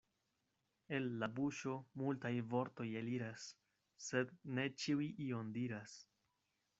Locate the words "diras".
5.59-5.95